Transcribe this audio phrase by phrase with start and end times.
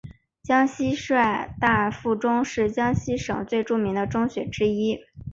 [0.41, 1.13] 江西师
[1.59, 4.97] 大附中是江西省最著名的中学之一。